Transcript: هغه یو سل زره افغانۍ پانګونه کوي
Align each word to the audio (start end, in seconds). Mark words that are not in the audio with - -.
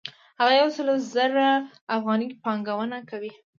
هغه 0.39 0.53
یو 0.59 0.69
سل 0.77 0.87
زره 1.13 1.47
افغانۍ 1.97 2.27
پانګونه 2.43 2.97
کوي 3.09 3.31